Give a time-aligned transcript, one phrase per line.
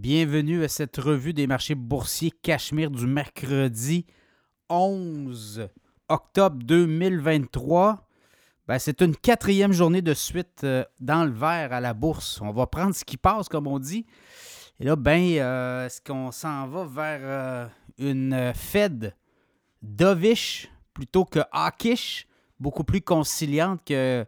[0.00, 4.06] Bienvenue à cette revue des marchés boursiers Cachemire du mercredi
[4.68, 5.68] 11
[6.08, 8.06] octobre 2023.
[8.68, 12.40] Ben, c'est une quatrième journée de suite euh, dans le vert à la bourse.
[12.40, 14.06] On va prendre ce qui passe, comme on dit.
[14.78, 17.66] Et là, ben, euh, est-ce qu'on s'en va vers euh,
[17.98, 19.16] une Fed
[19.82, 22.28] dovish plutôt que hawkish,
[22.60, 24.24] beaucoup plus conciliante que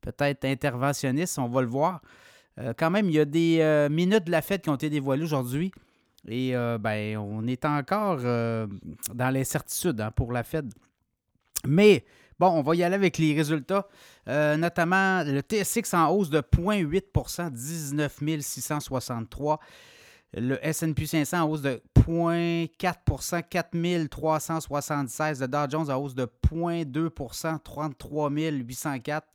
[0.00, 2.00] peut-être interventionniste, on va le voir.
[2.58, 4.90] Euh, quand même, il y a des euh, minutes de la fête qui ont été
[4.90, 5.72] dévoilées aujourd'hui.
[6.28, 10.70] Et euh, ben, on est encore dans l'incertitude hein, pour la Fed.
[11.66, 12.04] Mais
[12.38, 13.86] bon, on va y aller avec les résultats,
[14.26, 19.60] notamment le TSX en hausse de 0,8% 19 663.
[20.34, 25.40] Le SP 500 en hausse de 0,4% 4 376.
[25.40, 29.26] Le Dow Jones en hausse de 0,2% 33 804.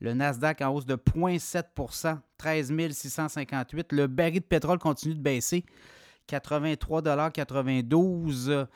[0.00, 5.66] Le Nasdaq en hausse de 0,7% 13 658 Le baril de pétrole continue de baisser.
[6.28, 8.66] 83,92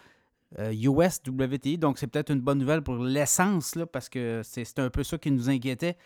[0.73, 1.79] US WTI.
[1.79, 5.31] Donc, c'est peut-être une bonne nouvelle pour l'essence, parce que c'est un peu ça qui
[5.31, 5.97] nous inquiétait.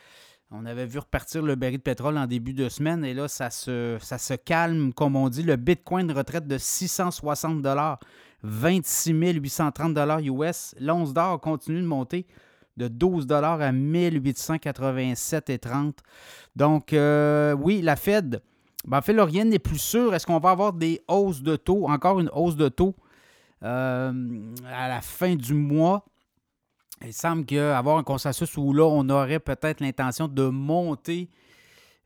[0.51, 3.49] On avait vu repartir le baril de pétrole en début de semaine et là, ça
[3.49, 5.43] se, ça se calme, comme on dit.
[5.43, 7.63] Le Bitcoin retraite de 660
[8.43, 10.75] 26 830 US.
[10.79, 12.27] L'once d'or continue de monter
[12.77, 15.95] de 12 à 1887,30.
[16.57, 18.43] Donc, euh, oui, la Fed,
[18.87, 20.15] ben, en fait, rien n'est plus sûr.
[20.15, 22.95] Est-ce qu'on va avoir des hausses de taux, encore une hausse de taux
[23.63, 24.13] euh,
[24.67, 26.05] à la fin du mois?
[27.05, 31.29] Il semble qu'avoir un consensus où là, on aurait peut-être l'intention de monter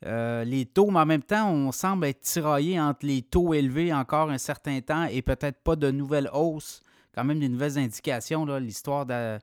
[0.04, 3.92] euh, les taux, mais en même temps, on semble être tiraillé entre les taux élevés
[3.92, 6.80] encore un certain temps et peut-être pas de nouvelles hausses.
[7.14, 9.38] Quand même des nouvelles indications, l'histoire de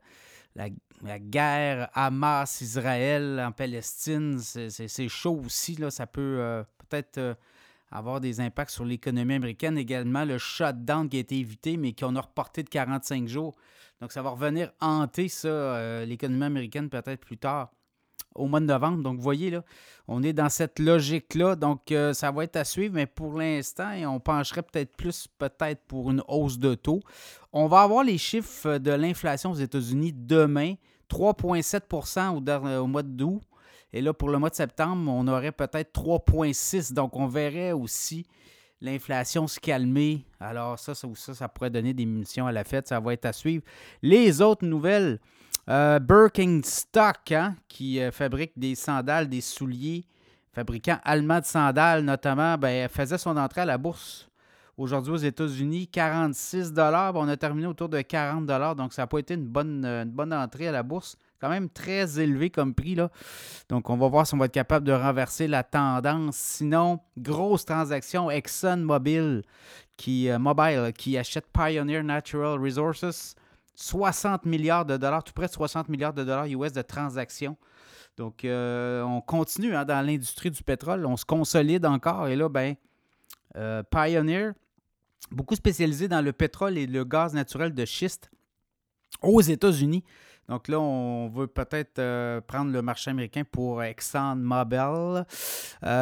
[0.56, 5.76] la, guerre Hamas-Israël en Palestine, c'est chaud aussi.
[5.76, 5.92] Là.
[5.92, 7.34] Ça peut euh, peut-être euh,
[7.92, 9.78] avoir des impacts sur l'économie américaine.
[9.78, 13.56] Également, le shutdown qui a été évité, mais qu'on a reporté de 45 jours.
[14.02, 17.72] Donc, ça va revenir hanter ça, euh, l'économie américaine peut-être plus tard
[18.36, 19.04] au mois de novembre.
[19.04, 19.64] Donc, vous voyez, là,
[20.08, 21.56] on est dans cette logique-là.
[21.56, 25.82] Donc, euh, ça va être à suivre, mais pour l'instant, on pencherait peut-être plus peut-être
[25.88, 27.02] pour une hausse de taux.
[27.52, 30.76] On va avoir les chiffres de l'inflation aux États-Unis demain,
[31.10, 33.42] 3,7 au, au mois d'août.
[33.94, 36.94] Et là, pour le mois de septembre, on aurait peut-être 3,6.
[36.94, 38.26] Donc, on verrait aussi
[38.82, 40.26] l'inflation se calmer.
[40.40, 42.88] Alors, ça, ça, ça, ça pourrait donner des munitions à la fête.
[42.88, 43.64] Ça va être à suivre.
[44.02, 45.20] Les autres nouvelles,
[45.70, 50.06] euh, Birkenstock, hein, qui euh, fabrique des sandales, des souliers,
[50.54, 54.30] fabricant allemand de sandales notamment, ben, faisait son entrée à la bourse
[54.78, 59.36] aujourd'hui aux États-Unis, 46 On a terminé autour de 40 donc ça n'a pas été
[59.36, 61.16] une bonne, bonne entrée à la bourse.
[61.40, 62.96] Quand même très élevé comme prix.
[62.96, 63.10] Là.
[63.68, 66.38] Donc, on va voir si on va être capable de renverser la tendance.
[66.38, 69.44] Sinon, grosse transaction, ExxonMobil
[69.98, 73.36] qui, euh, Mobile, qui achète Pioneer Natural Resources
[73.76, 77.58] 60 milliards de dollars, tout près de 60 milliards de dollars US de transactions.
[78.18, 82.28] Donc, euh, on continue hein, dans l'industrie du pétrole, on se consolide encore.
[82.28, 82.76] Et là, ben,
[83.56, 84.52] euh, Pioneer,
[85.32, 88.30] beaucoup spécialisé dans le pétrole et le gaz naturel de schiste
[89.22, 90.04] aux États-Unis.
[90.48, 95.26] Donc là, on veut peut-être euh, prendre le marché américain pour ExxonMobil.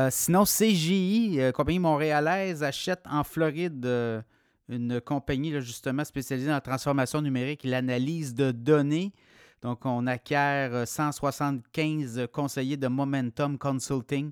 [0.09, 4.23] sinon, CGI, compagnie montréalaise, achète en Floride
[4.71, 9.13] une compagnie justement spécialisée dans la transformation numérique et l'analyse de données.
[9.61, 14.31] Donc, on acquiert 175 euh, conseillers de Momentum Consulting,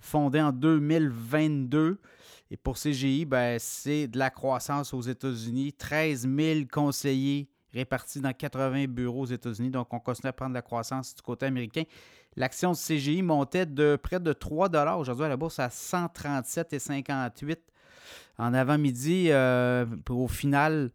[0.00, 2.00] fondé en 2022.
[2.50, 5.72] Et pour CGI, ben, c'est de la croissance aux États-Unis.
[5.74, 9.70] 13 000 conseillers répartis dans 80 bureaux aux États-Unis.
[9.70, 11.84] Donc, on continue à prendre la croissance du côté américain.
[12.36, 17.56] L'action de CGI montait de près de 3 aujourd'hui à la bourse à 137,58
[18.38, 20.90] en avant-midi, euh, au final,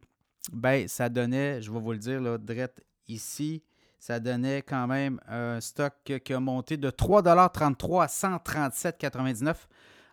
[0.52, 3.64] ben, ça donnait, je vais vous le dire, là, direct ici,
[4.00, 5.94] ça donnait quand même un stock
[6.24, 9.56] qui a monté de 3,33 à 137,99.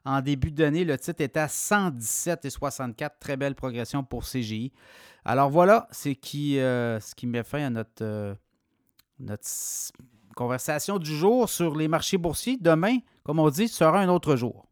[0.04, 3.10] En début d'année, le titre était à 117,64.
[3.20, 4.72] Très belle progression pour CGI.
[5.24, 8.34] Alors voilà, c'est qui, euh, ce qui met fin à notre, euh,
[9.18, 9.48] notre
[10.36, 12.58] conversation du jour sur les marchés boursiers.
[12.60, 14.66] Demain, comme on dit, sera un autre jour.